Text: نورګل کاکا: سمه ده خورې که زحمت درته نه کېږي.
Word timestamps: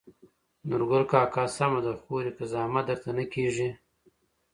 نورګل 0.69 1.03
کاکا: 1.11 1.43
سمه 1.55 1.79
ده 1.85 1.93
خورې 2.01 2.31
که 2.37 2.43
زحمت 2.53 2.85
درته 2.89 3.09
نه 3.17 3.25
کېږي. 3.33 3.69